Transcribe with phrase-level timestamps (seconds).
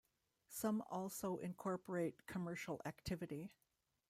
[0.49, 3.51] Some also incorporate commercial activity.